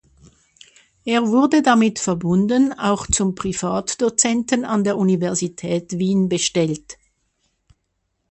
Er 1.05 1.27
wurde 1.27 1.61
damit 1.61 1.99
verbunden 1.99 2.73
auch 2.73 3.05
zum 3.05 3.35
Privatdozenten 3.35 4.65
an 4.65 4.83
der 4.83 4.97
Universität 4.97 5.99
Wien 5.99 6.27
bestellt. 6.27 6.97